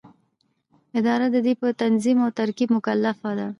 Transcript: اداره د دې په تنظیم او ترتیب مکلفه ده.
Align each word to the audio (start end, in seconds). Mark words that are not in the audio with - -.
اداره 0.99 1.27
د 1.35 1.37
دې 1.45 1.53
په 1.61 1.67
تنظیم 1.81 2.17
او 2.25 2.29
ترتیب 2.39 2.69
مکلفه 2.75 3.29
ده. 3.37 3.47